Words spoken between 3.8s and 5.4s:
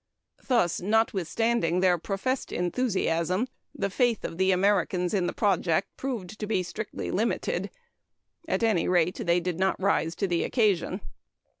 faith of the Americans in the